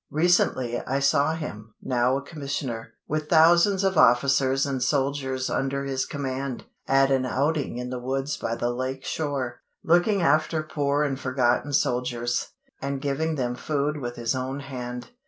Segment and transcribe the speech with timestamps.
[0.09, 6.07] Recently I saw him, now a Commissioner, with thousands of Officers and Soldiers under his
[6.07, 11.19] command, at an outing in the woods by the lake shore, looking after poor and
[11.19, 12.47] forgotten Soldiers,
[12.81, 15.11] and giving them food with his own hand.